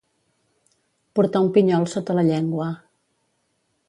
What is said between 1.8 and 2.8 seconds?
sota la llengua.